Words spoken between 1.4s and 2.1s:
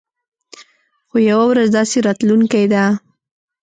ورځ داسې